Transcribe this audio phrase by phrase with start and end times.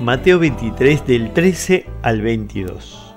[0.00, 3.14] Mateo 23 del 13 al 22.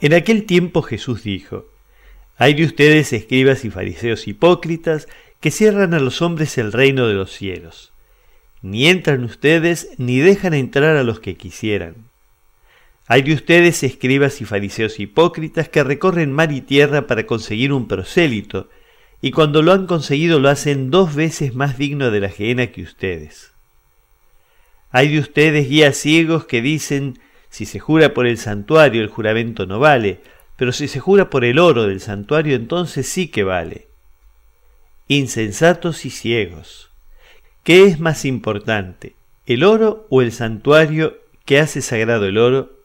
[0.00, 1.66] En aquel tiempo Jesús dijo,
[2.36, 5.08] Hay de ustedes escribas y fariseos hipócritas
[5.40, 7.92] que cierran a los hombres el reino de los cielos.
[8.62, 11.96] Ni entran ustedes ni dejan entrar a los que quisieran.
[13.08, 17.88] Hay de ustedes escribas y fariseos hipócritas que recorren mar y tierra para conseguir un
[17.88, 18.68] prosélito,
[19.20, 22.82] y cuando lo han conseguido lo hacen dos veces más digno de la gehenna que
[22.82, 23.57] ustedes.
[24.90, 27.18] Hay de ustedes guías ciegos que dicen,
[27.50, 30.20] si se jura por el santuario el juramento no vale,
[30.56, 33.88] pero si se jura por el oro del santuario entonces sí que vale.
[35.06, 36.90] Insensatos y ciegos.
[37.64, 39.14] ¿Qué es más importante,
[39.46, 42.78] el oro o el santuario que hace sagrado el oro?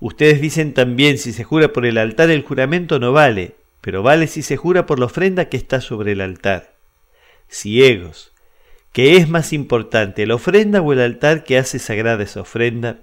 [0.00, 4.26] Ustedes dicen también, si se jura por el altar el juramento no vale, pero vale
[4.26, 6.74] si se jura por la ofrenda que está sobre el altar.
[7.48, 8.32] Ciegos,
[8.98, 12.98] ¿Qué es más importante, la ofrenda o el altar que hace sagrada esa ofrenda?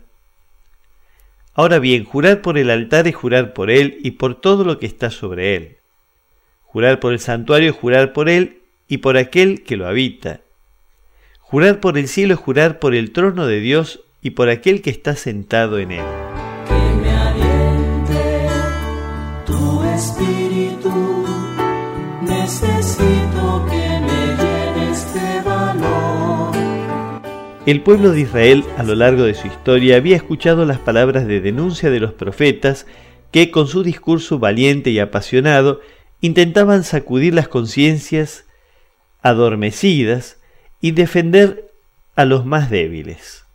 [1.53, 4.87] Ahora bien, jurar por el altar es jurar por él y por todo lo que
[4.87, 5.77] está sobre él.
[6.63, 10.41] Jurar por el santuario es jurar por él y por aquel que lo habita.
[11.39, 14.89] Jurar por el cielo es jurar por el trono de Dios y por aquel que
[14.89, 16.03] está sentado en él.
[16.67, 18.49] Que me aliente
[19.45, 21.25] tu espíritu,
[27.65, 31.41] El pueblo de Israel a lo largo de su historia había escuchado las palabras de
[31.41, 32.85] denuncia de los profetas
[33.31, 35.81] que con su discurso valiente y apasionado
[36.21, 38.45] intentaban sacudir las conciencias
[39.23, 40.39] adormecidas
[40.79, 41.71] y defender
[42.15, 43.45] a los más débiles.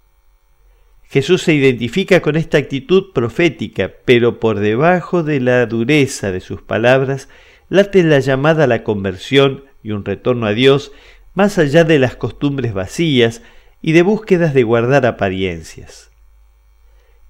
[1.09, 6.63] Jesús se identifica con esta actitud profética, pero por debajo de la dureza de sus
[6.63, 7.29] palabras
[7.69, 10.91] late la llamada a la conversión y un retorno a Dios
[11.35, 13.43] más allá de las costumbres vacías
[13.83, 16.11] y de búsquedas de guardar apariencias.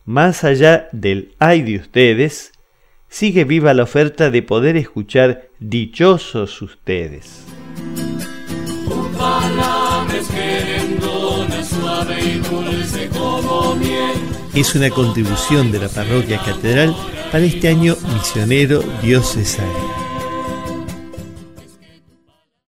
[0.04, 2.52] Más allá del ay de ustedes,
[3.08, 7.44] sigue viva la oferta de poder escuchar dichosos ustedes.
[14.54, 16.94] Es una contribución de la parroquia catedral
[17.30, 19.99] para este año misionero diocesano.